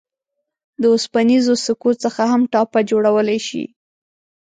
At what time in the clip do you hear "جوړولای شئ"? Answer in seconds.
2.91-3.65